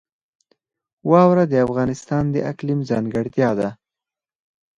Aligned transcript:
واوره 1.11 1.43
د 1.49 1.53
افغانستان 1.65 2.23
د 2.31 2.37
اقلیم 2.51 2.79
ځانګړتیا 2.89 3.49
ده. 3.59 3.69